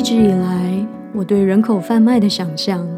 [0.00, 2.88] 一直以来，我对人口贩卖的想象，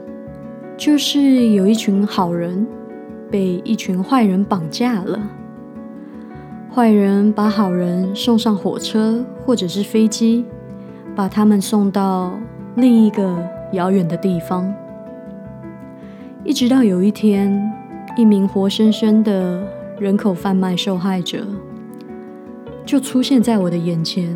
[0.77, 2.65] 就是有一群好人
[3.29, 5.19] 被一群坏人绑架了。
[6.73, 10.45] 坏人把好人送上火车或者是飞机，
[11.17, 12.39] 把他们送到
[12.77, 13.37] 另一个
[13.73, 14.73] 遥远的地方。
[16.45, 17.69] 一直到有一天，
[18.17, 19.61] 一名活生生的
[19.99, 21.45] 人口贩卖受害者
[22.87, 24.33] 就出现在我的眼前，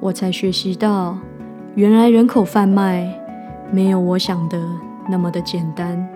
[0.00, 1.16] 我才学习到。
[1.74, 3.06] 原来人口贩卖
[3.72, 4.58] 没有我想的
[5.08, 6.08] 那么的简单。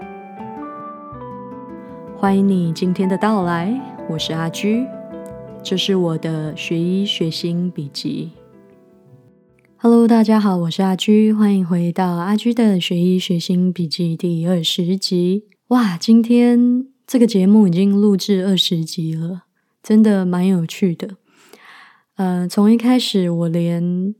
[2.17, 3.79] 欢迎你今天的到来，
[4.09, 4.87] 我是阿居，
[5.63, 8.31] 这是我的学医学心笔记。
[9.77, 15.45] Hello，大家好，我是阿居，欢迎回到阿居的学医学心笔记第二十集。
[15.69, 19.43] 哇，今天这个节目已经录制二十集了，
[19.83, 21.17] 真的蛮有趣的。
[22.17, 24.15] 呃，从一开始我连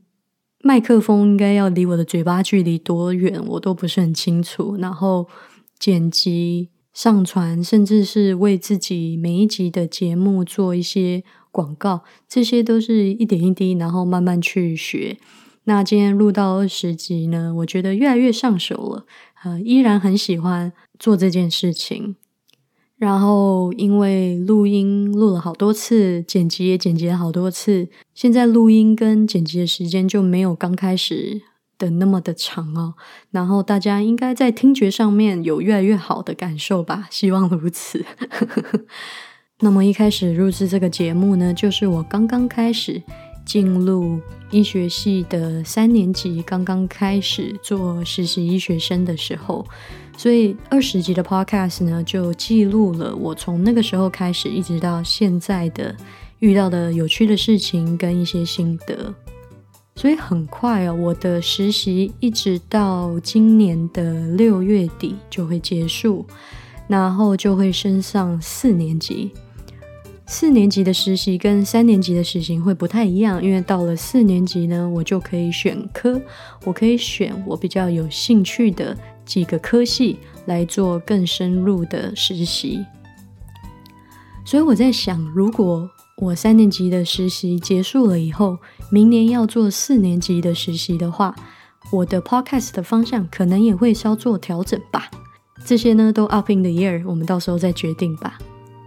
[0.65, 4.77] 麦克风应该要离我的嘴巴距离多远，我都不是很清楚。
[4.77, 5.27] 然后
[5.77, 15.17] 剪辑、上传，甚至是为自己每一集的节目做一些广告，这些都是一点一滴，然后慢慢去学。
[15.65, 19.05] 那今天录到二十集呢，我觉得越来越上手了，
[19.43, 22.15] 呃，依然很喜欢做这件事情。
[23.03, 31.41] 然后，因为录音录了好多次，剪辑也剪辑了好多次，现在录音跟剪辑的时间就没有刚开始
[31.77, 32.93] 的那么的长哦。
[33.31, 37.09] 然后大家应该在听觉上面有越来越好的感受吧？
[37.11, 38.05] 希望如此。
[39.59, 43.03] 那么一开始录制这个节目呢，就是我刚刚开始
[43.45, 44.17] 进入
[44.49, 49.65] 医学系的三年级，刚刚开始做实习医学生的时候。
[50.15, 55.93] 所以二十集的 Podcast 呢，就记录了我从那个时候开始一直到现在的
[56.39, 59.13] 遇到的有趣的事情跟一些心得。
[59.95, 66.25] 所以很快哦，我的实习一直到今年的六月底就会结束，
[66.87, 69.31] 然后就会升上四年级。
[70.25, 76.19] 四年级的实习跟三年级的实习会不太一样，因为到了四年级呢，我就可以选科，
[76.63, 78.97] 我可以选我比较有兴趣的。
[79.25, 82.85] 几个科系来做更深入的实习，
[84.45, 88.57] 所以我在想，如果我三年级的实习结束了以后，
[88.91, 91.35] 明年要做四年级的实习的话，
[91.91, 95.09] 我的 podcast 的方向可能也会稍作调整吧。
[95.65, 98.37] 这些呢都 up in the year，我们到时候再决定吧。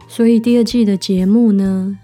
[0.07, 1.99] 所以第二季的节目呢，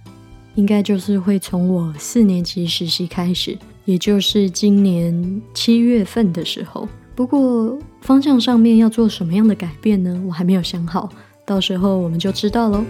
[0.54, 6.88] 应该就是会从我四年级实习开始，也就是今年七月份的时候。
[7.14, 10.22] 不过方向上面要做什么样的改变呢？
[10.26, 11.10] 我还没有想好，
[11.44, 12.82] 到时候我们就知道喽。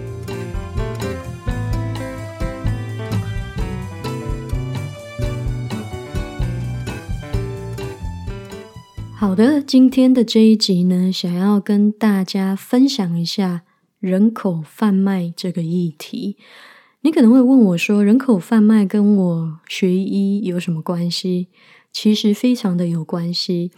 [9.16, 13.62] 好的，今天的这一集呢，想要跟大家分享一下
[13.98, 16.36] 人口贩卖这个议题。
[17.00, 21.48] 你可能会问我说，人口贩卖跟我学医有什么关系？
[21.92, 23.72] 其实非常的有关系。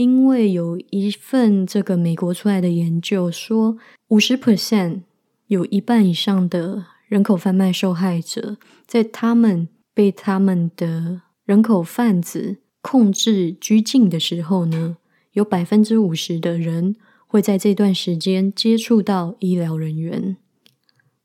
[0.00, 3.76] 因为有一份这个美国出来的研究说，
[4.08, 5.02] 五十 percent
[5.48, 8.56] 有一半以上的人口贩卖受害者，
[8.86, 14.96] 在他们被他们的人口贩子控制拘禁的时候呢，
[15.32, 16.96] 有百分之五十的人
[17.26, 20.38] 会在这段时间接触到医疗人员。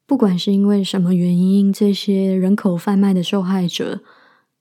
[0.05, 4.01] 不管是因为什么原因，这些人口贩卖的受害者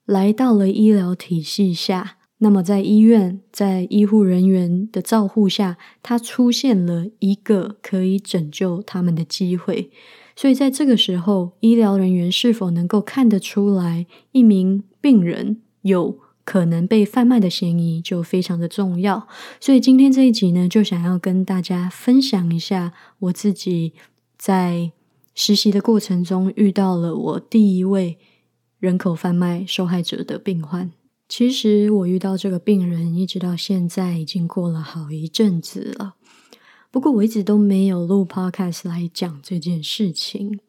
[0.05, 2.19] 来到了医疗体系下。
[2.45, 9.89] 那么，在医院，在医护人员的照护下，他出现了一个可以拯救他们的机会。
[10.35, 19.27] 所以，在这个时候，医疗人员是否能够看得出来一名病人有可能被贩卖的嫌疑，就非常的重要。
[19.59, 23.93] 所以，今天这一集呢，就想要跟大家分享一下我自己
[24.37, 24.91] 在
[25.33, 28.19] 实习的过程中遇到了我第一位
[28.77, 30.91] 人口贩卖受害者的病患。
[31.37, 36.15] 其实我遇到这个病人，一直到现在已经过了好一阵子了。
[36.91, 40.61] 不过我一直都没有录 podcast 来讲这件事情。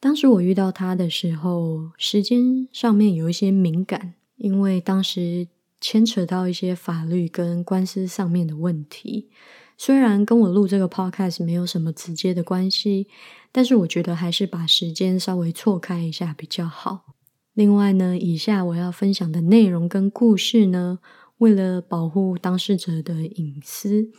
[0.00, 5.46] 当时我遇到他的时候，时间上面有一些敏感，因为当时
[5.78, 9.28] 牵扯到一些法律跟官司上面的问题。
[9.76, 13.08] 虽然跟我录这个 podcast 没有什么直接的关系，
[13.52, 17.11] 但是我觉得还是把时间稍微错开一下比较好。
[17.54, 21.00] 另外呢，以下我要分享的内容跟故事呢，
[21.38, 24.10] 为了保护当事者的隐私，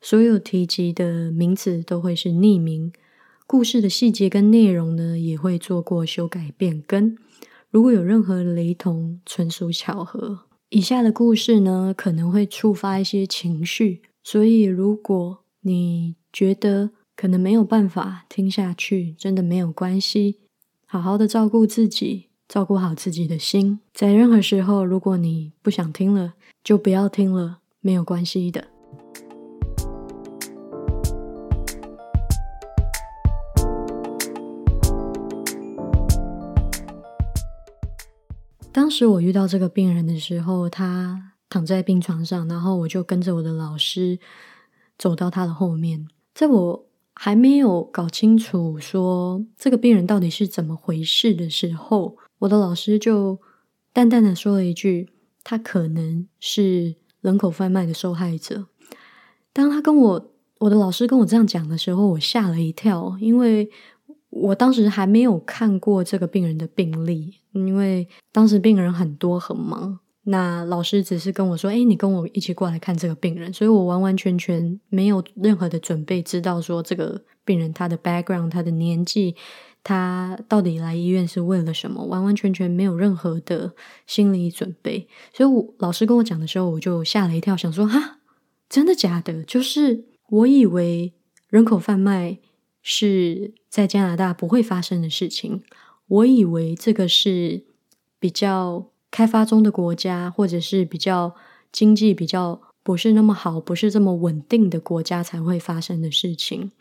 [0.00, 2.92] 所有提及的名词都会是匿名。
[3.46, 7.16] 故事的细节跟内容呢，也会做过修改变更。
[7.70, 10.46] 如果有任何雷同，纯属巧合。
[10.70, 20.38] 以下的故事呢，可能会触发一些情绪，所以如果你觉得可能没有办法听下去，真的没有关系，
[20.86, 23.78] 好好的照顾自己，照顾好自己的心。
[23.94, 28.66] 在任何时候，如果你不想听了，就不要听了，没有关系的。
[38.72, 44.18] 当时我遇到这个病人的时候，他躺在病床上，然后我就跟着我的老师
[44.98, 46.08] 走到他的后面。
[46.34, 53.38] 在我还没有搞清楚说这个病人到底是怎么回事的时候，我的老师就
[53.94, 55.08] 淡淡的说了一句
[55.42, 58.66] ：“他可能是人口贩卖的受害者。”
[59.54, 63.70] 当他跟我我的老师跟我这样讲的时候，我吓了一跳，因为。
[64.32, 69.98] 我当时还没有看过这个病人的病历，因为当时病人很多很忙。
[70.22, 79.34] 那老师只是跟我说：“哎，你跟我一起过来看这个病人。”所以我完完全全没有任何的准备，知道说这个病人他的 background、他的年纪、
[79.82, 83.74] 他到底来医院是为了什么，完完全全没有任何的
[84.06, 85.08] 心理准备。
[85.32, 88.18] 所以我老师跟我讲的时候，我就吓了一跳，想说：“哈，
[88.68, 91.12] 真的假的？”就是我以为
[91.48, 92.38] 人口贩卖。
[92.82, 95.62] 是在加拿大不会发生的事情。
[96.08, 97.64] 我以为这个是
[98.18, 101.34] 比较开发中的国家，或者是比较
[101.70, 106.72] 经济比较不是那么好、不是这么稳定的国家才会发生的事情。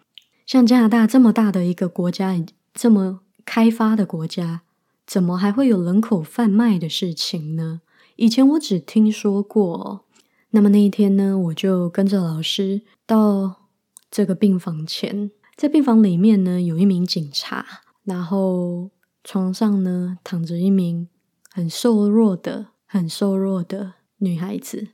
[0.45, 2.34] 像加拿大这么大的一个国家，
[2.81, 4.62] 这么开发的国家，
[5.06, 7.81] 怎么还会有人口贩卖的事情呢？
[8.16, 10.06] 以前我只听说过。
[10.52, 13.68] 那么那一天呢，我就跟着老师到
[14.10, 15.30] 这个病房前。
[15.58, 17.66] 在病房里面呢，有一名警察，
[18.06, 18.92] 然后
[19.26, 21.10] 床上呢躺着一名
[21.52, 24.88] 很瘦弱的、很瘦弱的女孩子，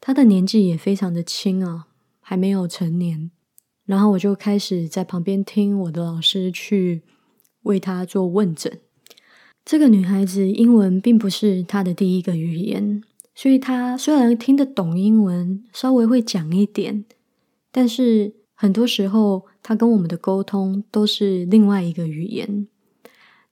[0.00, 1.88] 她的年纪也非常的轻啊，
[2.20, 3.30] 还没有成年。
[3.86, 7.02] 然后我就开始在旁边听我的老师去
[7.62, 8.78] 为她做问诊。
[9.64, 13.02] 这个女孩子英文并不是她的第一个语言，
[13.34, 17.06] 所以她虽然听得懂英文，稍微会讲一点，
[17.72, 18.34] 但是。
[18.58, 22.66] 很多时候，她跟我们的沟通都是另外一个语言。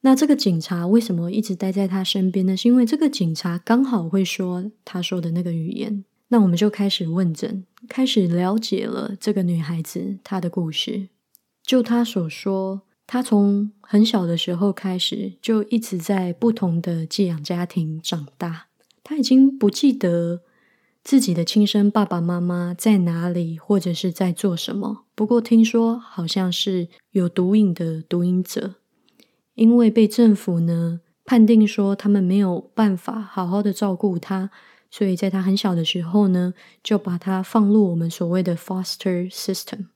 [0.00, 2.56] 那这个警察为什么一直待在她身边呢？
[2.56, 6.06] 是因为这个警察刚好会说她说的那个语言。
[6.28, 11.08] 那我们就开始问诊，开始了解了这个女孩子她的故事。
[11.62, 18.66] 就她所说，她从很小的时候开始就一直在不同的寄养家庭长大，
[19.02, 20.42] 她已经不记得。
[21.02, 25.04] 自己的亲生爸爸妈妈在哪里，或者是在做什么？
[25.14, 28.76] 不过听说好像是有毒瘾的毒瘾者，
[29.54, 34.50] 因为被政府呢判定说他们没有办法好好的照顾她，
[34.96, 39.86] 所以在他很小的时候呢，就把他放入我们所谓的 foster system，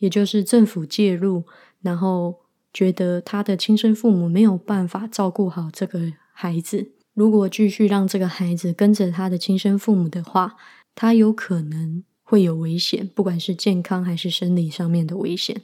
[0.00, 1.44] 也就是政府介入，
[1.80, 2.40] 然后
[2.70, 6.92] 觉得他的亲生父母没有办法照顾好这个孩子。
[7.14, 10.56] 如果继续让这个孩子跟着他的亲生父母的话，
[10.94, 15.62] 他有可能会有危险，不管是健康还是生理上面的危险。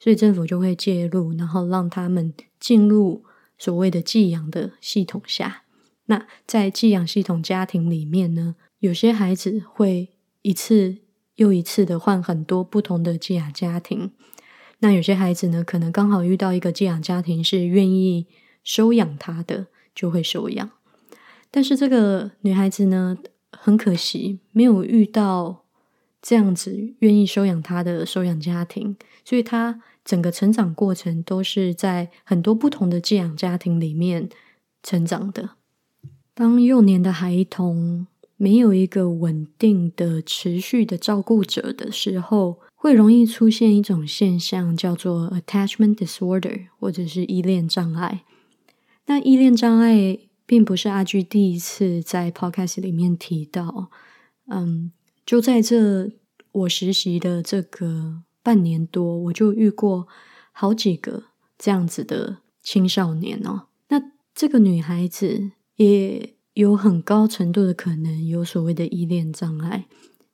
[0.00, 3.22] 所以政府就会介入，然后让他们进入
[3.56, 5.62] 所谓的寄养的系统下。
[6.06, 10.08] 那在寄养系统家庭里面呢，有些孩子会
[10.42, 10.96] 一次
[11.36, 14.10] 又一次的换很多不同的寄养家庭。
[14.80, 18.26] 那有些孩子呢，可能刚好遇到一个寄养家庭是愿意
[18.64, 19.66] 收养他的。
[19.96, 20.70] 就会收养，
[21.50, 23.16] 但是这个女孩子呢，
[23.50, 25.64] 很可惜没有遇到
[26.20, 34.28] 这样子愿意收养她的收养家庭，所以她整个成长过程都是在很多不同的寄养家庭里面
[34.82, 35.52] 成长的。
[36.36, 48.24] 当幼年的孩童没有一个稳定的、持续的照顾者的时候，会容易出现一种现象，叫做 attachment disorder，或者是依恋障碍。
[49.06, 53.88] 那依恋障碍并不是阿居第一次在 podcast 里面提到，
[54.48, 54.92] 嗯，
[55.24, 56.12] 就在这
[56.52, 60.06] 我实习的这个半年多，我就遇过
[60.52, 61.22] 好几个
[61.56, 63.68] 这样子的青少年哦。
[63.88, 64.02] 那
[64.34, 69.86] 这个女孩子也有很高程度的可能有所谓的依恋障碍。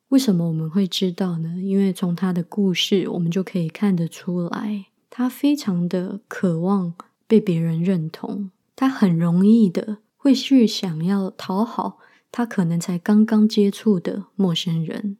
[0.09, 1.55] 为什么我们会知道呢？
[1.61, 6.93] 因为从他的故事，我们就可以看得出来，他非常的渴望
[7.25, 8.51] 被别人认同。
[8.75, 11.99] 他很容易的会去想要讨好
[12.31, 15.17] 他可能才刚刚接触的陌生人。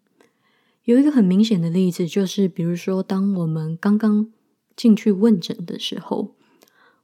[0.83, 4.31] 有一个很明显的例子，就是比如说，当我们刚刚
[4.75, 6.35] 进去问诊的时候，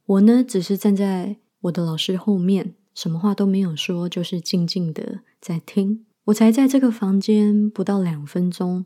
[0.06, 6.04] 我呢只是站在我的老师后面，什么话都没有说，就是静静的在听。
[6.24, 8.84] 我才在这个房间不到两分钟，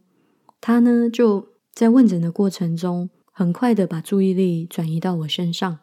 [0.61, 5.81] 他呢就在问诊的过程中，很快的把注意力转移到我身上，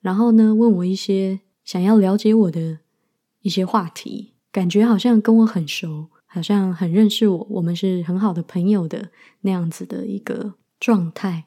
[0.00, 2.78] 然后呢问我一些想要了解我的
[3.40, 11.46] 一些话题，感觉好像跟我很熟，好像很认识我，我们是很好的朋友的那样子的一个状态。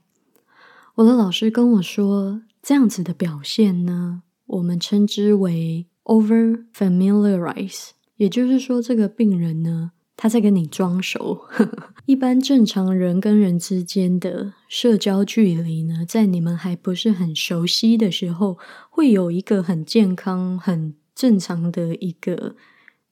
[0.96, 11.42] 我的老师跟我说，这样子的表现呢，我们称之为 over familiarize，也就是说，这个病人呢，他在跟你装熟。
[12.06, 18.58] 一般正常人跟人之间的社交距离呢，在你们还不是很熟悉的时候，
[18.90, 22.56] 会有一个很健康、很正常的一个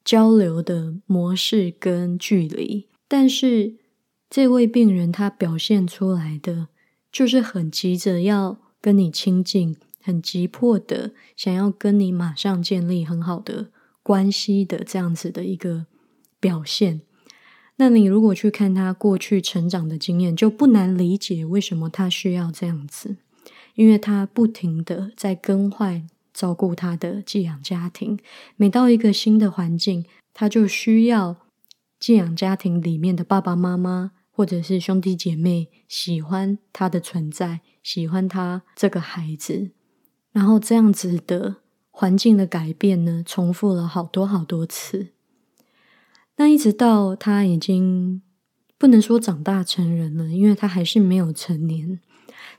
[0.03, 2.87] 交流的模式跟距离。
[3.07, 3.75] 但是
[4.29, 6.67] 这位病人他表现出来的。
[7.11, 13.69] 就是很急着要跟你亲近，很急迫的想要跟你马上建立很好的
[14.03, 15.85] 关系的这样子的一个
[16.39, 17.01] 表现。
[17.77, 23.17] 那你如果去看他过去成长的经验，就不难理解为什么他需要这样子，
[23.75, 28.19] 因为他不停的在更换照顾他的寄养家庭，
[28.55, 31.37] 每到一个新的环境，他就需要
[31.99, 34.11] 寄养家庭里面的爸爸妈妈。
[34.33, 39.71] 或者是兄弟姐妹喜欢他的存在，喜欢他这个孩子，
[40.31, 41.57] 然后这样子的
[41.89, 45.09] 环境的改变呢，重复了好多好多次。
[46.37, 48.21] 那一直到他已经
[48.77, 51.99] 不能说长大成人了，因为他还是没有成年。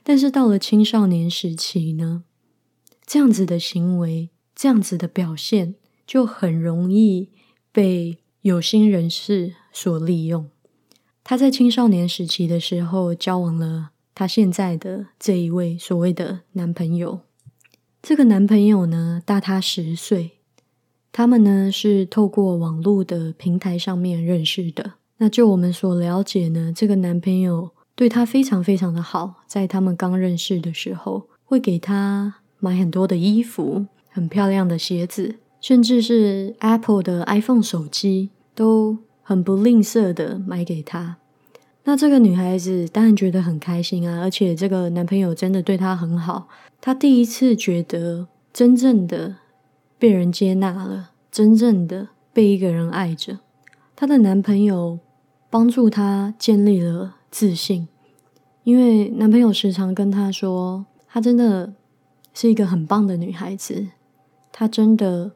[0.03, 2.23] 但是到了青少年时期呢，
[3.05, 5.75] 这样子的行为，这样子的表现，
[6.05, 7.29] 就很容易
[7.71, 10.49] 被有心人士所利用。
[11.23, 17.21] 他在青少年时期的时候交往了他现在的这一位所谓的男朋友。
[18.03, 20.31] 这个男朋友呢大他十岁，
[21.13, 24.95] 他们呢是透过网络的平台上面认识的。
[25.19, 38.97] 那就我们所了解呢，这个男朋友对她非常非常的好，在他们刚认识的时候，会给她买很多的衣服、很漂亮的鞋子，甚至是 Apple 的 iPhone 手机都。
[39.25, 41.17] 很不吝啬的买给她，
[41.85, 46.47] 那这个女孩子当然觉得很开心啊，而且这个男朋友真的对她很好，
[46.79, 49.35] 她第一次觉得真正的
[49.99, 53.39] 被人接纳了，真正的被一个人爱着。
[53.95, 54.99] 她的男朋友
[55.49, 57.87] 帮助她建立了自信，
[58.63, 61.73] 因为男朋友时常跟她说，她真的
[62.33, 63.87] 是一个很棒的女孩子，
[64.51, 65.33] 她真的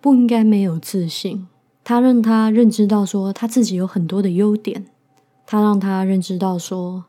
[0.00, 1.48] 不应该没有自信。
[1.82, 4.86] 他让他认知到说他自己有很多的优点，
[5.46, 7.04] 他让他认知到说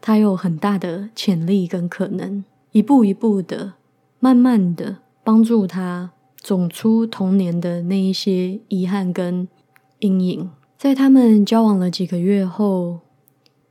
[0.00, 3.74] 他有很大的潜力跟可能，一步一步的、
[4.18, 9.48] 慢慢的帮助他走出童年的那一些遗憾跟
[10.00, 10.50] 阴影。
[10.76, 13.00] 在他们交往了几个月后，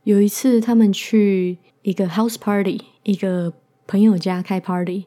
[0.04, 3.52] 有一次他们去一个 house party，一个
[3.86, 5.04] 朋友家开 party，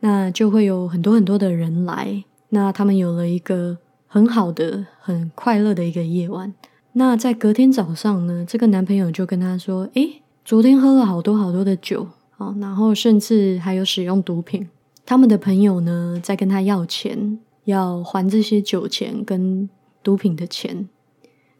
[0.00, 3.78] 那就会有很多很多的人来，那他们有了一个。
[4.06, 6.54] 很好的、很快乐的一个夜晚。
[6.96, 12.06] 那在隔天早上呢，这个男朋友就跟她说：“诶，昨天喝了好多好多的酒
[12.38, 14.68] 啊，然后甚至还有使用毒品。
[15.04, 19.68] 他们的朋友呢，在跟他要钱，要还这些酒钱跟
[20.04, 20.88] 毒品的钱。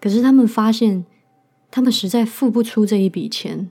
[0.01, 1.05] 可是他们发现，
[1.71, 3.71] 他们实在付不出这一笔钱。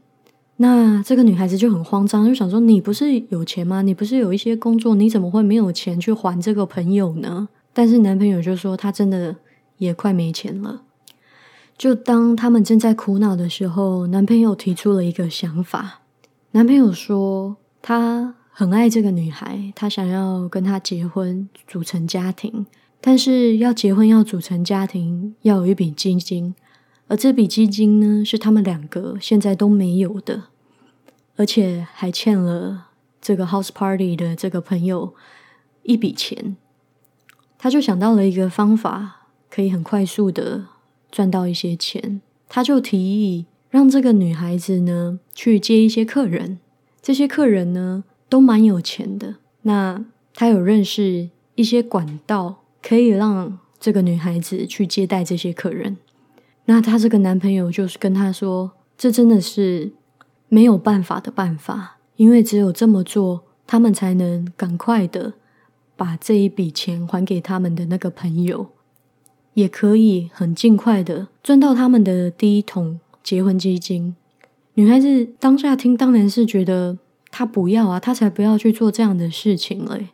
[0.57, 3.81] 那这个女孩子就很慌张，就想说：你不是有钱吗？
[3.81, 4.95] 你不是有一些工作？
[4.95, 9.37] 你怎么会没有钱去还这个朋友呢？”但是男朋友就说他真的
[9.77, 10.83] 也快没钱了。
[11.77, 16.01] 就当他们正在苦恼的时候，男朋友提出了一个想法。
[16.51, 22.65] 男朋友说他很爱这个女孩，他想要跟她结婚，组成家庭。
[23.01, 26.55] 但是要结婚要组成家庭，要有一笔基金，
[27.09, 30.43] 而这笔基金呢，是他们两个现在都没有的，
[31.35, 32.87] 而且还欠了
[33.19, 35.13] 这个 house party 的这个朋友
[35.81, 36.55] 一笔钱。
[37.57, 40.67] 他就想到了一个方法，可以很快速的
[41.13, 42.19] 赚到一些钱。
[42.49, 46.57] 他就提议让这个女孩子呢去接一些客人，
[47.01, 49.35] 这些客人呢都蛮有钱的。
[49.61, 50.03] 那
[50.33, 55.97] 他有认识一些管道，可以让这个女孩子去接待这些客人。
[56.65, 59.93] 那他这个男朋友就是跟她说：“这真的是
[60.49, 65.33] 没有办法的办法，因为只有这么做，他们才能赶快的。”
[65.95, 68.67] 把这一笔钱还给他们的那个朋友，
[69.53, 74.15] 也可以很尽快的赚到他们的第一桶结婚基金。
[74.75, 76.97] 女孩子当下听，当然是觉得
[77.29, 80.09] 她不要啊，她才不要去做这样的事情嘞。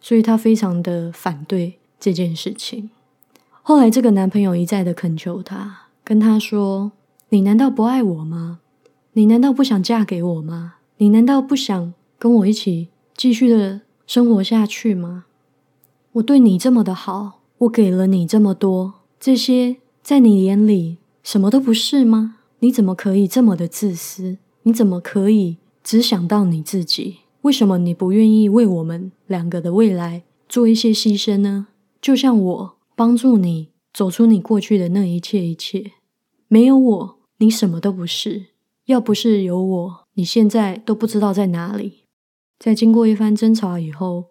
[0.00, 2.90] 所以她非常的反对这件事情。
[3.62, 6.92] 后来这个男朋友一再的恳求她，跟她说
[7.28, 8.60] ：“你难道不爱我吗？
[9.12, 10.76] 你难道不想嫁给我吗？
[10.96, 15.26] 你难道不想跟我一起继续的生活下去吗？
[16.12, 22.36] 我对你这么的好，我给了你这么多，这些在你眼里什么都不是吗？
[22.58, 24.38] 你怎么可以这么的自私？
[24.64, 27.18] 你怎么可以只想到你自己？
[27.42, 31.68] 为什么你不愿意为我们两个的未来做一些牺牲呢？
[32.00, 35.92] 就像我。”帮助你走出你过去的那一切一切，
[36.48, 38.48] 没有我，你什么都不是。
[38.84, 42.04] 要不是有我，你现在都不知道在哪里。
[42.58, 44.26] 在经过一番争吵以后，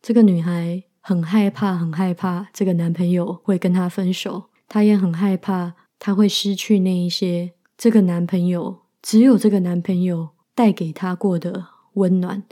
[0.00, 4.46] 这个女孩很害怕，很害怕这个男朋友会跟她分手。
[4.66, 12.42] 她也很害怕，她会失去那一些这个男朋友只有这个男朋友带给她过的温暖，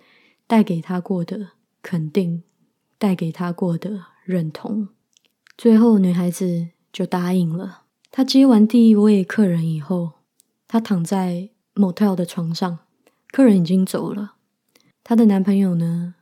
[0.47, 1.49] 带给她过的
[1.83, 2.45] 肯定，
[2.97, 4.87] 带给她过的认同。
[5.59, 7.83] 最后，女孩子就答应了。
[8.13, 10.13] 她接完第一位客人以后，
[10.69, 12.79] 她躺在 motel 的床上，
[13.33, 14.35] 客人已经走了。
[15.03, 16.15] 她的男朋友呢，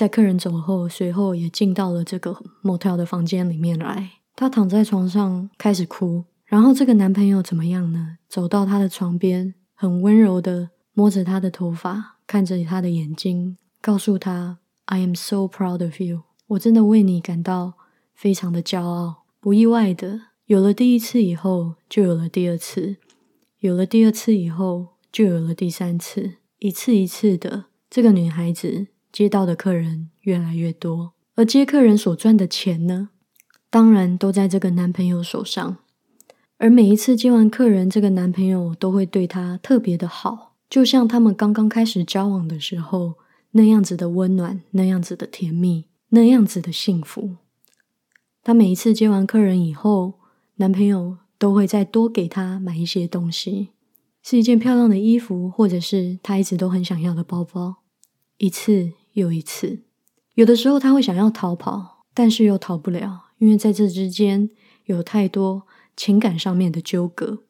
[0.00, 4.12] 在客人走后，随后也进到了这个 motel 的房间里面来。
[4.34, 8.16] 她躺在床上开始哭，然后这个男朋友怎么样呢？
[8.26, 17.74] 走到她的床边，很温柔的摸着她的头发，看着她的眼睛，告诉她：“I am so proud of you，我真的为你感到。”
[18.16, 22.96] 非常的骄傲，不意外的，有了第一次以后，就有了第二次，
[23.58, 33.10] 有了第二次以后，就有了第三次，一次一次的，这个女孩子接到的客人越来越多，而接客人所赚的钱呢，
[33.68, 35.78] 当然都在这个男朋友手上，
[36.58, 43.14] 而每一次接完客人，这个男朋友都会对她特别的好，就像他们刚刚开始交往的时候
[43.52, 47.36] 那样子的温暖，那样子的甜蜜，那样子的幸福。
[48.42, 50.14] 她每一次接完客人以后，
[50.56, 53.70] 男朋友都会再多给她买一些东西，
[54.22, 57.76] 是一件漂亮的衣服，或者是她一直都很想要的包包。
[58.38, 59.82] 一次又一次，
[60.34, 64.50] 有的时候她会想要逃跑，但是又逃不了，因为在这之间
[64.84, 67.42] 有太多情感上面的纠葛，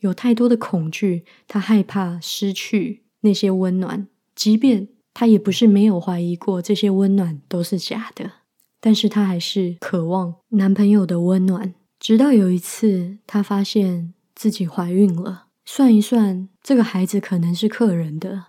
[0.00, 1.24] 有太多的恐惧。
[1.46, 8.32] 她害怕失去那些温暖，即便她也不是没有怀疑过这些温暖都是假的。
[8.80, 15.46] 但是她还是渴望男朋友的温暖，直到有一次，她发现自己怀孕了。
[15.64, 18.44] 算一算，这个孩子可能是客人的，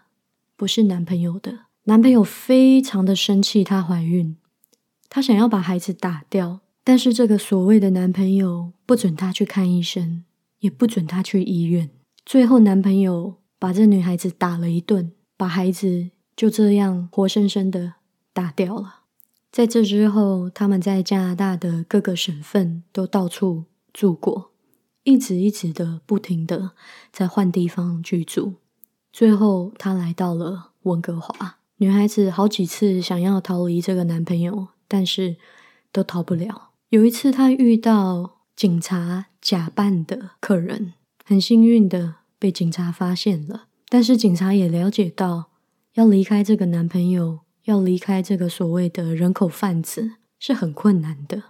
[0.55, 1.68] 不是男朋友的。
[1.85, 4.37] 男朋友非常的生气，她怀孕，
[5.09, 10.23] 她想要把孩子打掉，但是这个所谓的男朋友不准她去看医生，
[10.59, 11.89] 也不准她去医院。
[12.25, 17.93] 最后，男朋友把这女孩子打了一顿，把孩子就这样活生生的
[18.33, 18.99] 打掉了。
[19.51, 24.51] 在这之后，他们在加拿大的各个省份都到处住过，
[25.03, 26.73] 一直一直的不停的
[27.11, 28.55] 在换地方居住。
[29.11, 31.58] 最后，她来到了温哥华。
[31.79, 35.35] 女孩子好几次想要逃离这个男朋友，但是
[35.91, 36.69] 都逃不了。
[36.89, 40.93] 有一次，她遇到警察假扮的客人，
[41.25, 43.67] 很幸运的被警察发现了。
[43.89, 45.49] 但是警察也了解到，
[45.95, 47.39] 要离开这个男朋友。
[47.65, 51.43] 要离开这个所谓的人口贩子是很困难的，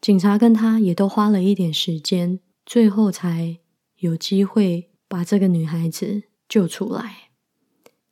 [0.00, 3.58] 警察跟他也都花了一点时间，最后才
[3.98, 7.23] 有机会把这个女孩子救出来。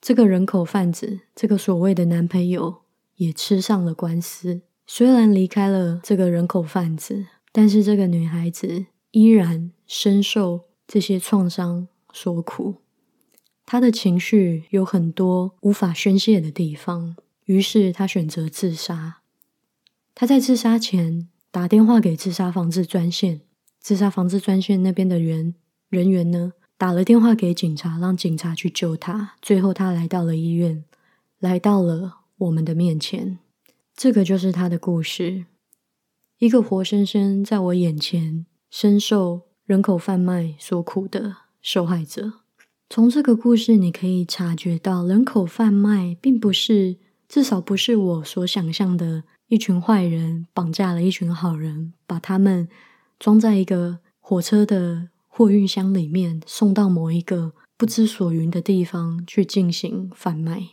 [0.02, 2.82] 这个人口贩子，这个所谓的男朋友
[3.14, 4.62] 也吃上了官司。
[4.84, 12.78] 虽然离开了这个人口贩子，但是这个女孩子依然深受这些创伤所苦。
[13.64, 19.20] 她的情绪有很多无法宣泄的地方，于是她选择自杀。
[20.16, 23.42] 她在自杀前打电话给自杀防治专线，
[23.78, 25.54] 自杀防治专线那边的人
[25.88, 29.34] 人员呢打了电话给警察，让警察去救他。
[29.40, 30.82] 最后他来到了医院，
[31.38, 33.38] 来到了我们的面前。
[33.94, 35.44] 这个就是他的故事，
[36.38, 42.32] 一个活生生在我眼前深受人口贩卖所苦的受害者。
[42.90, 46.96] 从这个故事，你可以察觉到，人口贩卖并不是，
[47.28, 52.68] 至少不是我所想象的，一群坏人绑架了一群好人，把他们
[53.20, 60.72] 装在一个火车的货运箱里面，送到某一个不知所云的地方去进行贩卖。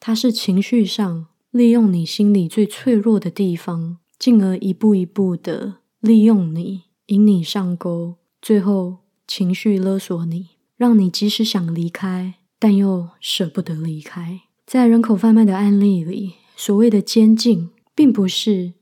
[0.00, 10.48] 它是情绪上利用你心里最脆弱的地方，进而一步一步的利用你，引你上钩，最后情绪勒索你。
[10.78, 14.40] 让你即使想离开，但又舍不得离开。
[14.66, 18.72] 在人口贩卖的案例里，所谓的监禁，并不是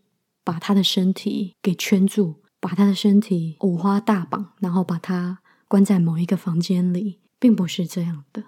[0.45, 8.45] 把他的身体给圈住，把他的身体五花大绑，然后把他关在某一个房间里，并不是这样的。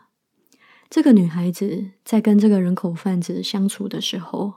[0.89, 4.55] 这个女孩子在跟这个人口贩子相处的时候，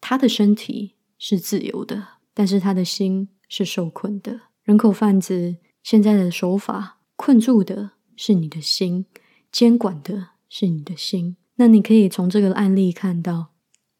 [0.00, 4.40] 她的身体是自由的，但是她的心是受困的。
[4.62, 9.04] 人口贩子现在的手法，困住的是你的心，
[9.52, 11.36] 监管的是你的心。
[11.56, 13.48] 那你可以从这个案例看到，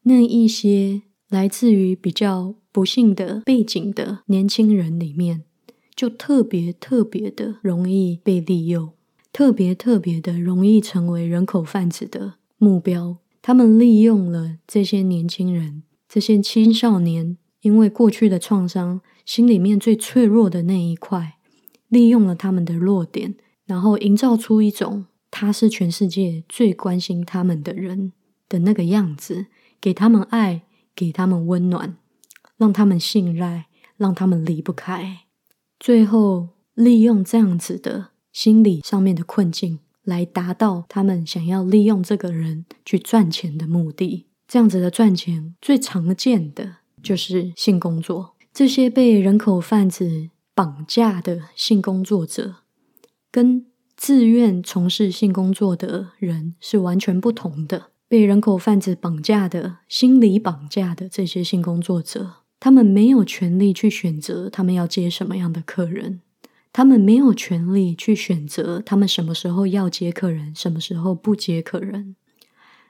[0.01, 5.43] 那一些来自于比较不幸的背景的年轻人里面，
[5.95, 8.91] 就特别特别的容易被利用。
[9.31, 13.19] 特别特别的容易成为人口贩子的目标。
[13.41, 21.37] 他们利用了这些年轻人、这些青少年，因为过去的创伤，心里面最脆弱的那一块，
[21.87, 23.35] 利用了他们的弱点，
[23.65, 28.11] 然后营造出一种他是全世界最关心他们的人
[28.49, 29.45] 的那个样子，
[29.79, 31.95] 给他们爱，给他们温暖，
[32.57, 35.21] 让他们信赖，让他们离不开。
[35.79, 38.09] 最后利用这样子的。
[38.35, 44.25] 心理上面的困境，来达到他们想要利用这个人去赚钱的目的。
[44.45, 48.35] 这样子的赚钱，最常见的就是性工作。
[48.53, 52.55] 这些被人口贩子绑架的性工作者，
[53.31, 53.65] 跟
[53.95, 57.91] 自愿从事性工作的人是完全不同的。
[58.09, 62.33] 被人口贩子绑架的、心理绑架的这些性工作者，
[62.65, 66.21] 他们没有权利去选择他们要接什么样的客人。
[66.73, 72.15] 他们没有权利去选择他们什么时候要接客人，什么时候不接客人。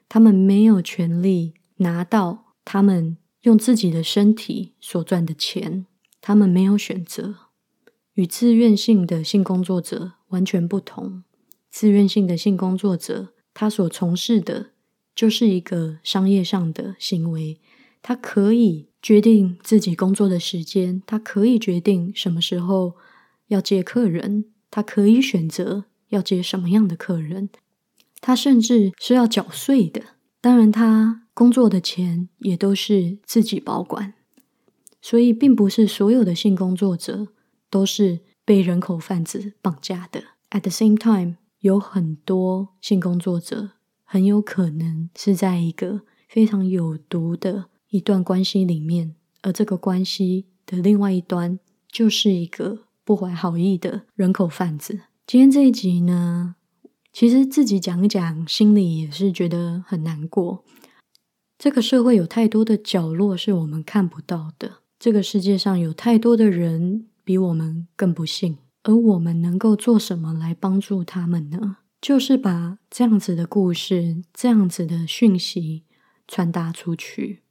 [0.07, 5.85] 他们没有权利拿到他们用自己的身体所赚的钱。
[6.21, 7.35] 他们没有选择，
[8.13, 11.23] 与自愿性的性工作者完全不同。
[11.69, 14.67] 自愿性的性工作者，他所从事的
[15.13, 17.59] 就是一个商业上的行为。
[18.01, 22.95] 他可以决定自己工作的时间，他可以决定什么时候。
[23.49, 27.49] 要接客人，他可以选择要接什么样的客人，
[28.19, 30.01] 他甚至是要缴税的。
[30.41, 34.15] 当然，他工作的钱也都是自己保管，
[34.99, 37.27] 所以并不是所有的性工作者
[37.69, 40.23] 都是被人口贩子绑架的。
[40.49, 51.59] At the same time，有很多性工作者很有可能是在一个非常有毒的一段关系里面，而这个关系的另外一端
[51.91, 52.85] 就是一个。
[53.05, 55.01] 不怀好意的人口贩子。
[55.27, 56.55] 今天这一集呢，
[57.13, 60.65] 其实自己讲一讲，心里也是觉得很难过。
[61.59, 71.77] 这个社会有太多的角落是我们看不到的，这个世界上有太多的人比我们更不幸，而我们能够做什么来帮助他们呢？
[72.01, 75.83] 就是把这样子的故事、这样子的讯息
[76.27, 77.43] 传达出去，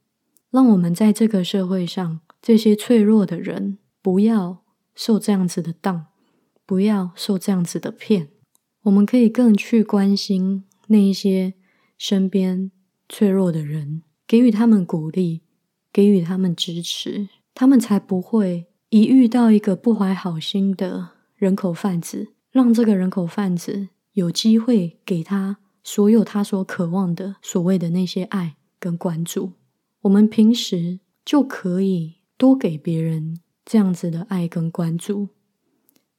[0.51, 4.65] 让我们在这个社会上，这些脆弱的人不要。
[4.97, 6.05] 受这样子的当，
[6.65, 8.29] 不要受这样子的骗。
[8.83, 11.53] 我们可以更去关心那一些
[11.97, 12.71] 身边
[13.09, 15.41] 脆弱的人，给予他们鼓励，
[15.91, 29.51] 给予他们支持，他们才不会一遇到一个不怀好心的人口贩子，让这个人口贩子有机会给他所有他所渴望的所谓的那些爱跟关注。
[30.05, 33.39] 我们平时就可以多给别人。
[33.65, 35.29] 这样子的爱跟关注，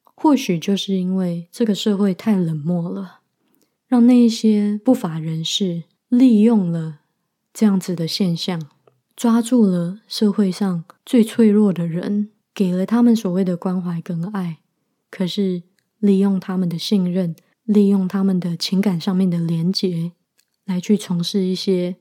[0.03, 3.21] 或许就是因为这个社会太冷漠了，
[3.87, 7.03] 让那一些不法人士利用了
[7.55, 8.61] 这样子的现象，
[9.15, 14.59] 抓住了社会上最脆弱的人，给了他们所谓的关怀跟爱，
[15.09, 15.63] 可是
[16.01, 20.11] 利用他们的信任，利用他们的情感上面的连结，
[20.65, 21.95] 来去从事一些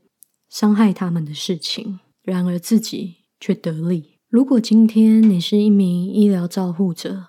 [0.55, 4.19] 伤害他们的事情，然而自己却得利。
[4.29, 7.25] 如果今天你是一名医疗照护者，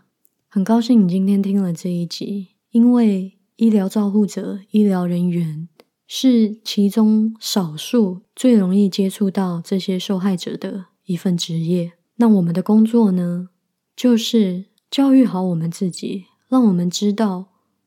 [0.46, 5.68] 很高兴你今天听了这一集，因为医疗照护者、医疗人员
[6.06, 11.94] 是其中少数最容易接触到这些受害者的一份职业。
[12.18, 13.48] 那我们的工作呢，
[13.96, 17.46] 就是教育好我们自己，让我们知道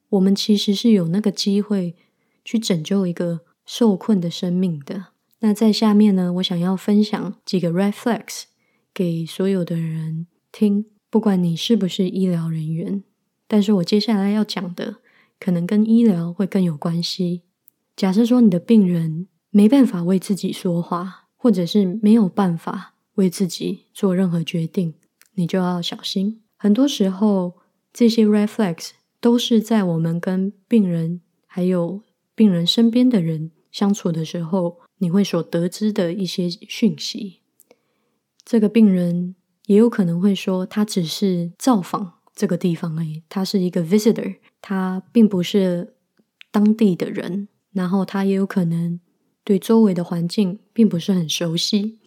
[0.10, 1.96] 我们其实是有那个机会
[2.44, 5.09] 去拯救一个受困的生命的。
[5.40, 8.44] 那在下面呢，我想要分享几个 reflex。
[8.92, 13.04] 给所有的人听，不管你是不是医疗人员，
[13.48, 14.98] 但是我接下来要讲的
[15.40, 17.44] 可能跟医疗会更有关系。
[17.96, 24.96] 假设说你的病人没办法为自己说话，或者是没有办法为自己做任何决定，
[25.36, 26.42] 你就要小心。
[26.58, 27.54] 很多时候，
[27.94, 28.90] 这些 reflex
[29.22, 32.02] 都是在我们跟病人还有
[32.36, 37.40] 病人身边的人相处的时候你会所得知的一些讯息。
[38.46, 39.36] 这个病人
[39.66, 45.96] 也有可能会说，他只是造访这个地方而已，他是一个 visitor，他并不是
[46.52, 49.00] 当地的人，然后他也有可能
[49.44, 52.00] 对周围的环境并不是很熟悉，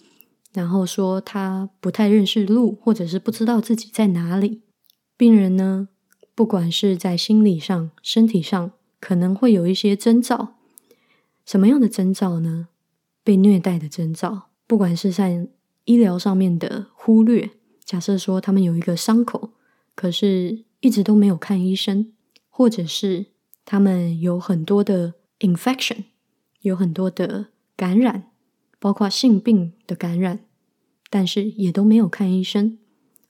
[0.52, 4.62] 然后说他不太认识路，或者是不知道自己在哪里。
[5.16, 5.88] 病人呢，
[6.34, 10.56] 不管是在心理上、身体上，可能会有一些征兆。
[11.46, 12.68] 什么样的征兆呢？
[13.24, 15.48] 被虐待的征兆，不管是在
[15.84, 17.50] 医疗上面的忽略，
[17.84, 19.50] 假设说他们有一个伤口，
[19.94, 22.12] 可是一直都没有看医生，
[22.48, 23.26] 或者是
[23.64, 26.04] 他们有很多的 infection，
[26.60, 28.30] 有很多的感染，
[28.78, 30.46] 包括性病的感染，
[31.10, 32.78] 但是也都没有看医生，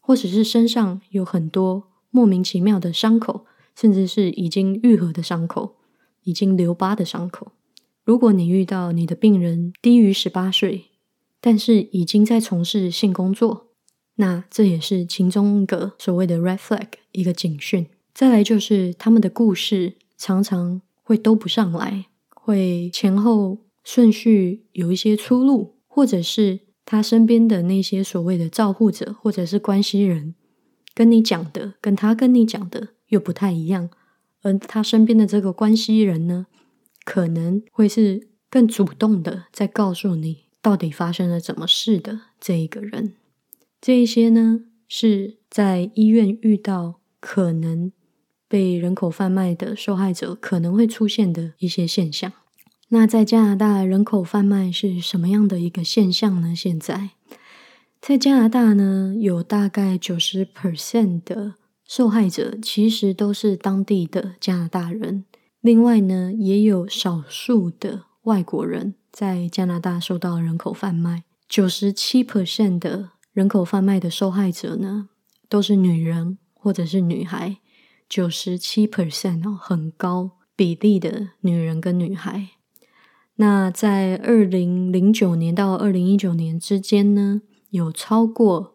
[0.01, 5.77] 或者是身上有很多莫名其妙的伤口，甚至是已经愈合的伤口，
[6.23, 7.53] 已经留疤的伤口。
[8.05, 10.87] 如果你遇到你的病人低于十八岁，
[11.41, 13.69] 但是已经在从事性工作，
[14.17, 17.87] 那这也是其中一个所谓的 red flag，一个警讯。
[18.13, 30.35] 再来就是他们的故事常常会都不上来，会前后顺序有一些出入，或者是他身边的那些所谓的照护者或者是关系人
[30.95, 33.89] 跟你讲的，跟他跟你讲的又不太一样，
[34.43, 36.47] 而他身边的这个关系人呢，
[37.05, 40.45] 可能会是更主动的在告诉你。
[40.63, 43.15] 到底发生了什么事的这一个人，
[43.81, 47.91] 这一些呢是在医院遇到可能
[48.47, 52.33] 被人口贩卖的受害者可能会出现的一些现象。
[52.91, 56.55] 那在加拿大，人口贩卖是什么样的一个现象呢？
[56.55, 57.11] 现在
[58.01, 65.25] 在加拿大呢，有大概九十 percent 的受害者其实都是当地的加拿大人，
[65.63, 68.97] 另外呢，也有少数的外国人。
[69.13, 75.11] 在加拿大受到人口贩卖，九十七 percent 的人口贩卖的受害者呢，
[75.49, 77.59] 都是女人或者是女孩。
[78.09, 82.49] 九十七 percent 哦，很高比例的女人跟女孩。
[83.37, 88.75] 那在二零零九年到二零一九年之间呢，有超过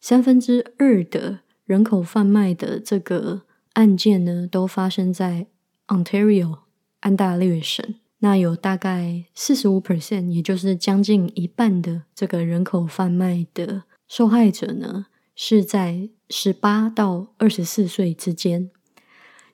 [0.00, 3.42] 三分之二的人口贩卖的这个
[3.74, 5.46] 案件呢，都发生在
[5.88, 6.60] Ontario
[7.00, 7.94] 安大略省。
[8.20, 18.70] 那有大概四十五 percent，也就是将近一半的这个人口贩卖的受害者呢，是在十八到二十四岁之间。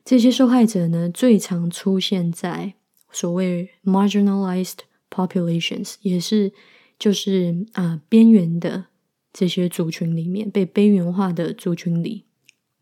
[0.05, 2.73] 这些受害者呢，最常出现在
[3.11, 6.53] 所谓 marginalized populations，也是
[6.97, 8.85] 就是啊边缘的
[9.33, 12.25] 这些族群里面，被边缘化的族群里，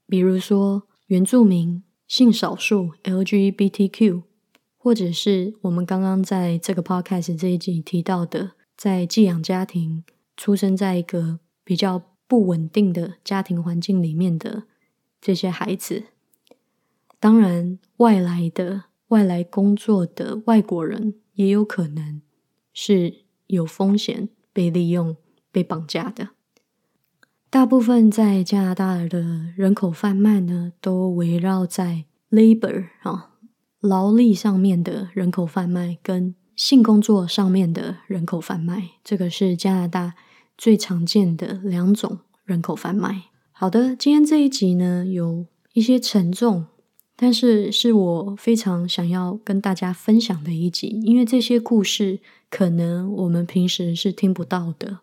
[0.07, 4.23] 比如说原住民、性少数、LGBTQ。
[4.77, 10.03] 或者是我们刚刚在这个 podcast 这一集提到的，在寄养家庭
[10.35, 14.63] 出生在一个比较不稳定的家庭环境里面的
[15.21, 16.03] 这些孩子，
[17.17, 22.21] 当然外来的外来工作的外国人也有可能
[22.73, 25.15] 是有风险被利用、
[25.49, 26.31] 被绑架的。
[27.51, 33.31] 大部分在加拿大的人口贩卖呢，都围绕在 labor 啊。
[33.81, 40.13] 劳力上面的人口贩卖跟性工作上面的人口贩卖，这个是加拿大
[40.57, 43.23] 最常见的两种人口贩卖。
[43.51, 46.67] 好的，今天这一集呢有一些沉重，
[47.17, 54.99] 但是是我非常想要跟大家分享的一集，因为这些故事可能我们平时是听不到的，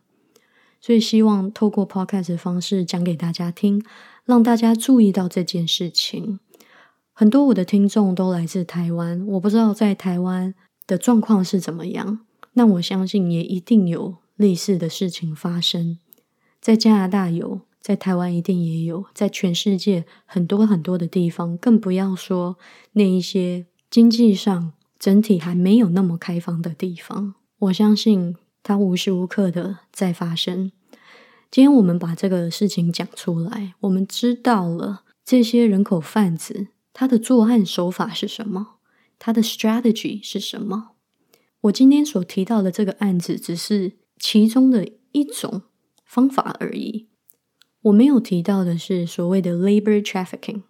[0.80, 3.84] 所以希望透过 podcast 的方式讲给大家听，
[4.24, 6.40] 让大家注意到这件事情。
[7.12, 10.54] 很多我的听众都来自台湾，我不知道在台湾
[10.86, 12.20] 的状况是怎么样。
[12.52, 15.98] 那我相信也一定有类似的事情发生，
[16.60, 22.56] 在加拿大有，在台湾一定也有，在全世界很多很多的地方，更不要说
[22.92, 27.34] 那一些经济上整体还没有那么开放的地方。
[27.58, 28.36] 我相信
[28.68, 30.70] 它无时无刻的在发生。
[31.50, 36.66] 今天我们把这个事情讲出来，我们知道了这些人口贩子。
[36.92, 38.74] 他的作案手法是什么？
[39.18, 40.90] 他的 strategy 是什么？
[41.62, 45.62] 我今天所提到的这个案子只是其中的一种
[46.04, 47.08] 方法而已。
[47.80, 50.64] 我没有提到的是所谓的 labor trafficking，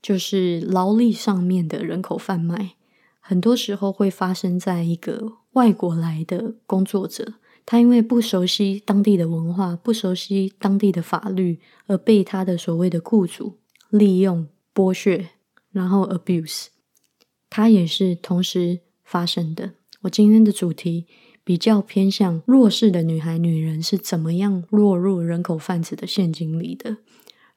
[0.00, 2.76] 就是劳力上面的人口贩卖。
[3.20, 7.34] 很多时候会发生在一个外国来的工作者，
[7.64, 13.58] 他因为不熟悉当地的文化，不熟悉当地的法律，而被他的所谓的雇主
[13.90, 15.30] 利用剥削。
[15.70, 16.68] 然后 abuse，
[17.50, 19.74] 它也是同时发生的。
[20.02, 21.06] 我今天的主题
[21.44, 26.96] 比较偏向弱势的女孩、女人是怎么样落入人口贩子的陷阱里的。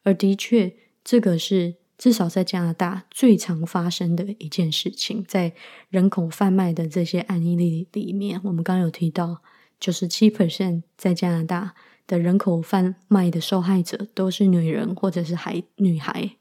[0.03, 5.23] 而的确，这个是至少在加拿大最常发生的一件事情。
[5.27, 5.53] 在
[5.91, 9.43] 人口贩卖的这些案例里里面，我们刚刚有提到，
[9.79, 11.75] 九十七 percent 在加拿大
[12.07, 16.31] 的人口贩卖的受害者都是女人或者是孩女孩。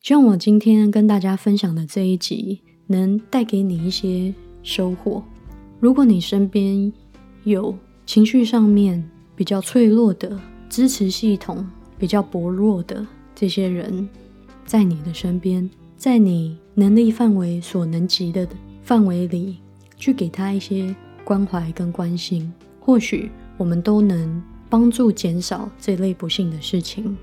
[0.00, 5.20] 希望我今天跟大家分享的这一集能带给你一些收获。
[5.80, 6.92] 如果你身边
[7.42, 9.02] 有情绪上面
[9.34, 11.68] 比较脆弱的支持系统
[11.98, 14.08] 比较薄弱的这些人，
[14.66, 18.46] 在你的身边，在你能力范围所能及的
[18.82, 19.56] 范围里，
[19.96, 27.16] 去给他一些关怀跟关心，或许我们都能帮助减少这类不幸的事情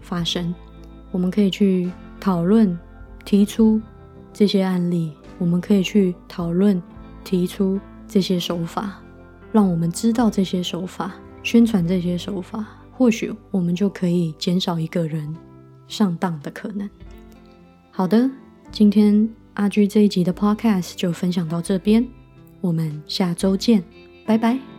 [0.00, 0.54] 发生。
[1.10, 2.78] 我们可以去讨论、
[3.24, 3.80] 提出
[4.32, 6.82] 这些案例，我们可以去讨论、
[7.24, 7.80] 提出。
[8.10, 9.02] 这些手法，
[9.52, 15.36] 让我们知道这些手法，宣传这些手法，或许我们就可以减少一个人
[15.88, 16.88] 上当的可能。
[17.90, 18.30] 好的，
[18.70, 22.06] 今天阿居这一集的 Podcast 就分享到这边，
[22.60, 23.82] 我们下周见，
[24.24, 24.77] 拜拜。